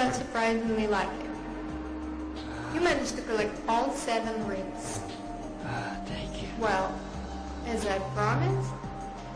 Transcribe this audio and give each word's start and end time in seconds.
out 0.00 0.14
surprisingly 0.14 0.86
like 0.86 1.08
it. 1.20 1.30
You 2.74 2.80
managed 2.80 3.16
to 3.16 3.22
collect 3.22 3.60
all 3.68 3.92
seven 3.92 4.46
rings. 4.48 5.00
Ah, 5.66 5.96
thank 6.06 6.42
you. 6.42 6.48
Well, 6.58 6.98
as 7.66 7.86
I 7.86 7.98
promised, 8.14 8.72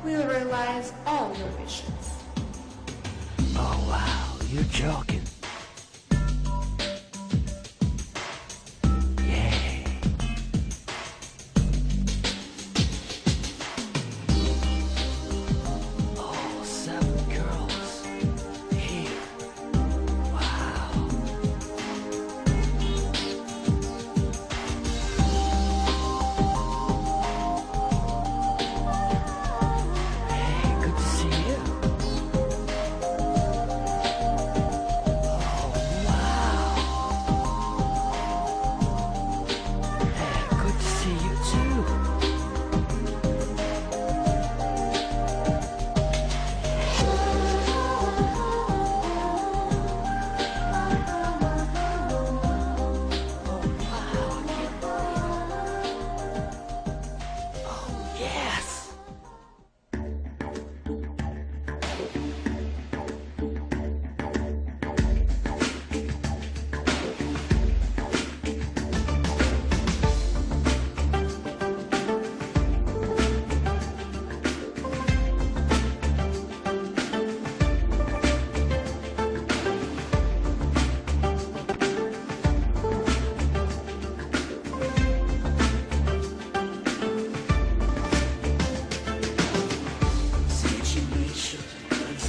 we'll 0.02 0.26
realize 0.26 0.92
all 1.06 1.36
your 1.36 1.48
wishes. 1.60 2.12
Oh, 3.56 3.86
wow, 3.88 4.46
you're 4.48 4.64
joking. 4.64 5.22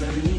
Sunny. 0.06 0.35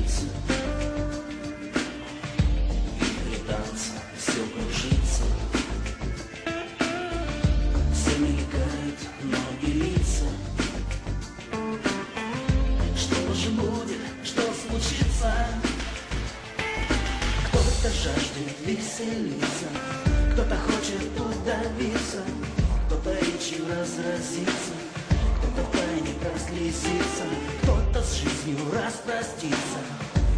Распростится, 29.07 29.79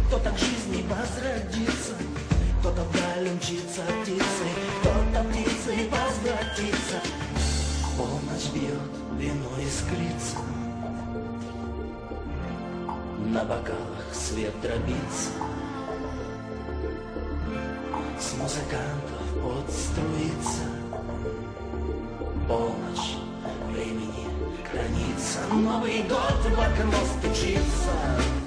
кто-то 0.07 0.29
к 0.31 0.37
жизни 0.37 0.85
возродится, 0.87 1.93
кто-то 2.59 2.83
вдаль 2.83 3.29
умчится 3.29 3.81
птицей, 4.01 4.51
кто-то 4.81 5.23
птицей 5.29 5.89
возвратится. 5.89 7.01
Полночь 7.97 8.51
бьет, 8.53 8.79
вино 9.17 9.49
искрится, 9.59 10.37
на 13.25 13.43
бокалах 13.43 14.13
свет 14.13 14.53
дробится, 14.61 15.31
с 18.19 18.33
музыкантов 18.33 19.41
пот 19.41 19.69
струится. 19.69 20.63
Полночь 22.47 23.17
времени 23.69 24.25
граница 24.71 25.39
Новый 25.51 26.01
год 26.03 26.39
в 26.43 26.59
окно 26.59 26.97
стучится 27.19 28.38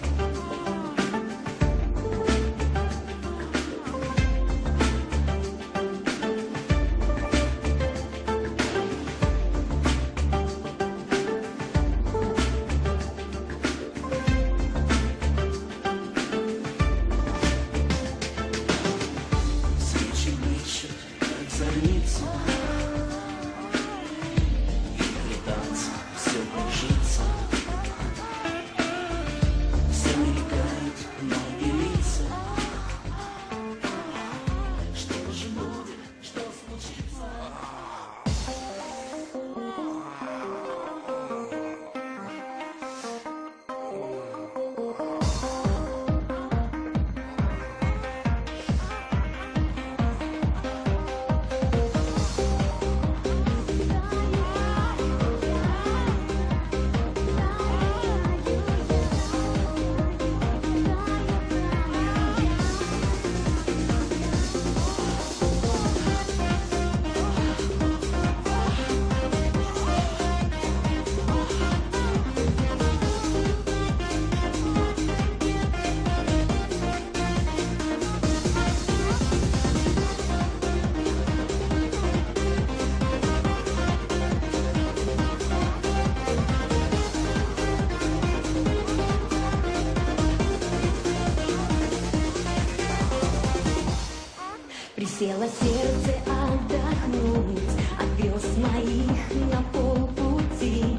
Присело 95.03 95.49
сердце 95.61 96.15
отдохнуть 96.31 97.59
от 97.99 98.07
звезд 98.21 98.57
моих 98.59 99.51
на 99.51 99.61
полпути. 99.73 100.97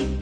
И 0.00 0.13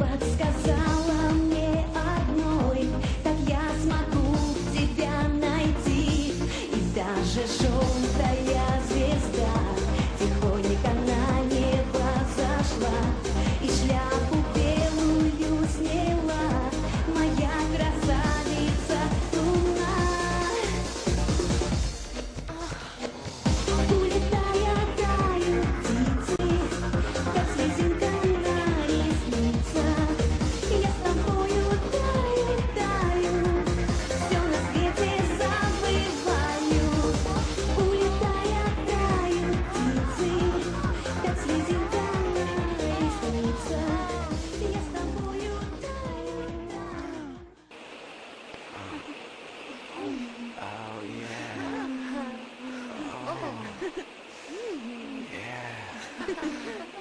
Mm-hmm. 56.35 56.93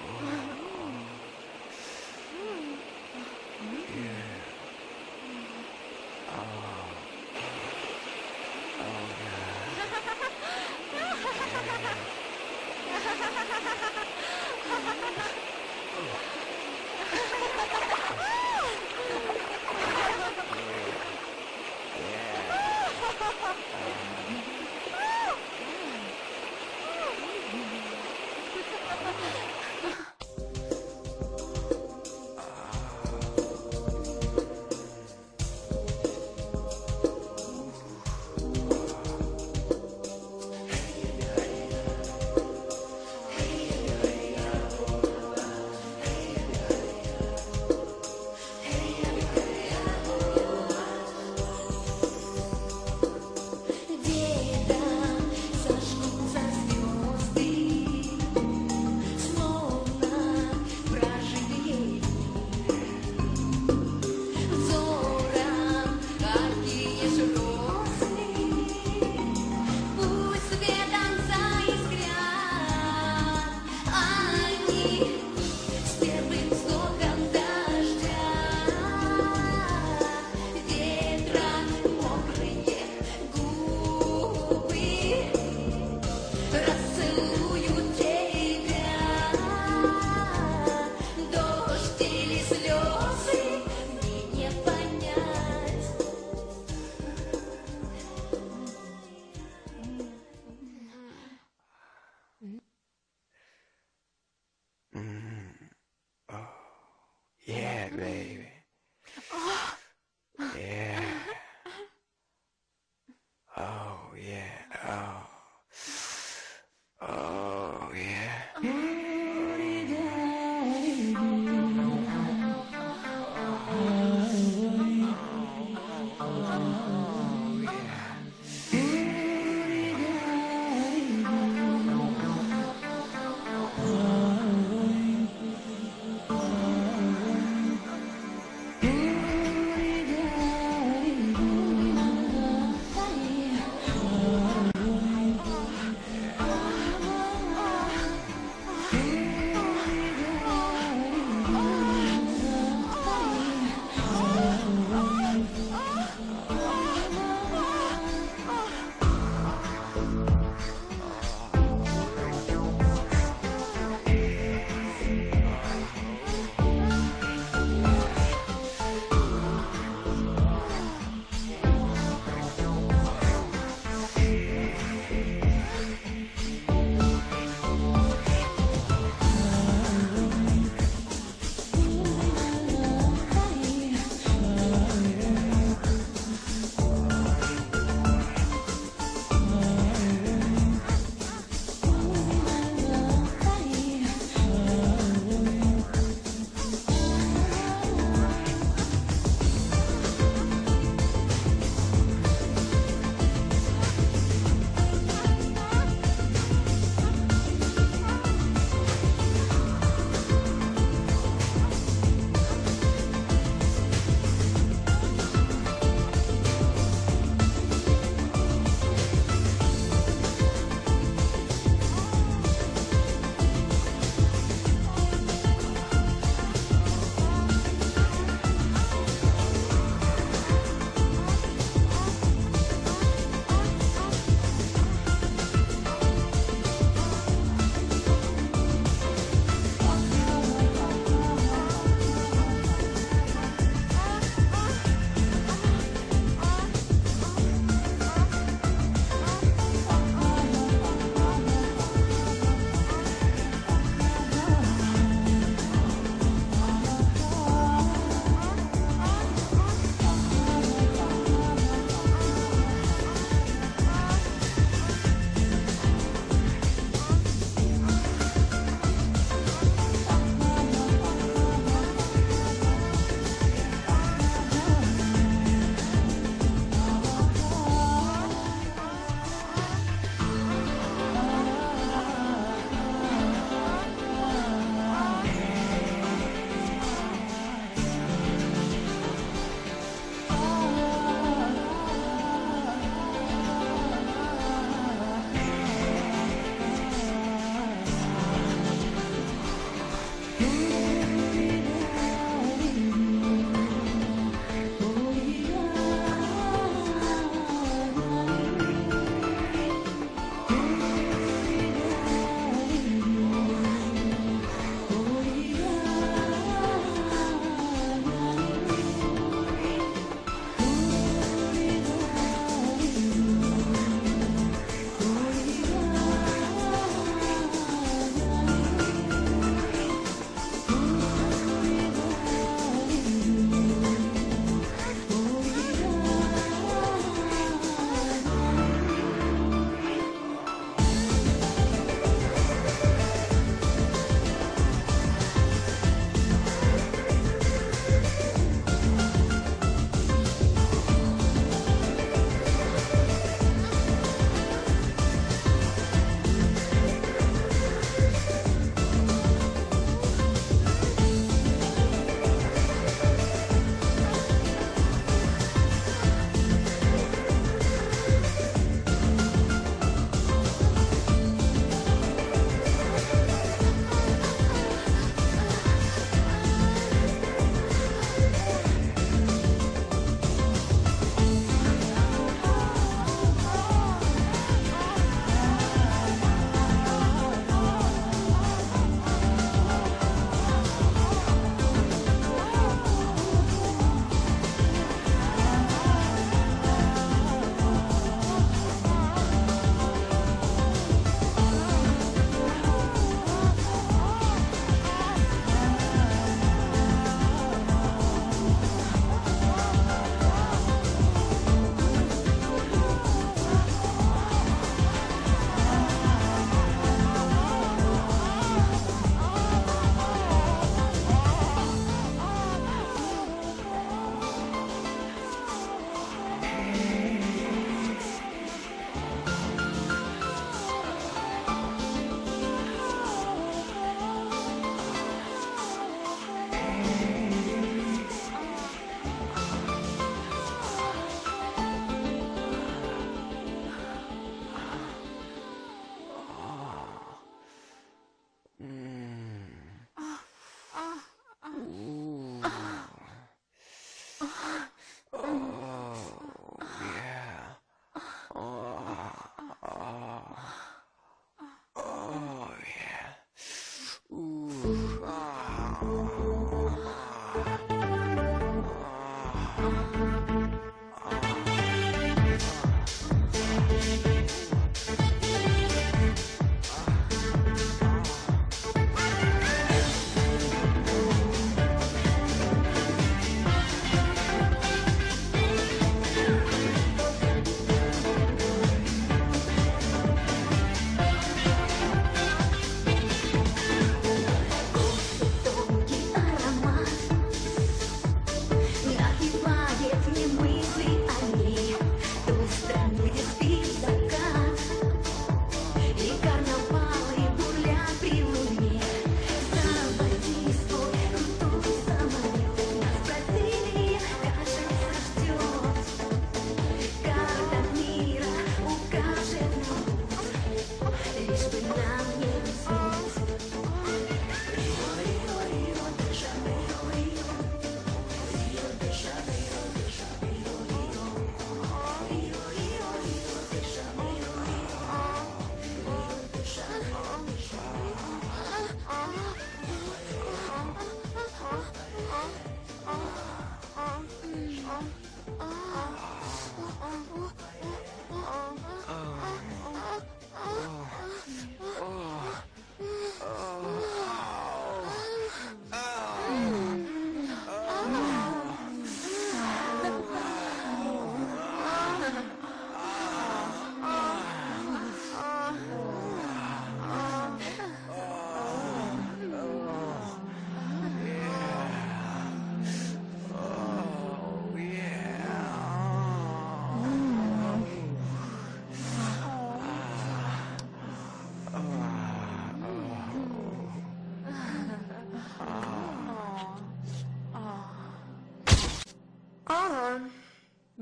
Oh. 0.00 0.60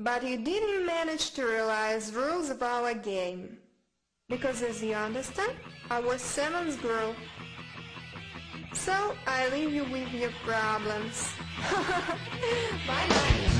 But 0.03 0.21
you 0.21 0.37
didn't 0.37 0.85
manage 0.85 1.31
to 1.31 1.45
realize 1.45 2.13
rules 2.13 2.49
of 2.49 2.61
our 2.61 2.93
game. 2.93 3.57
Because 4.27 4.61
as 4.61 4.83
you 4.83 4.95
understand, 4.95 5.55
I 5.89 6.01
was 6.01 6.21
Simmons 6.21 6.75
girl. 6.75 7.15
So 8.73 9.15
I 9.25 9.47
leave 9.47 9.71
you 9.71 9.85
with 9.85 10.11
your 10.11 10.31
problems. 10.43 11.31
bye 12.85 13.07
bye. 13.07 13.52